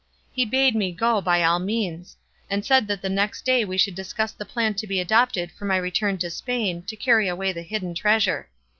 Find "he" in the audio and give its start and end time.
0.31-0.45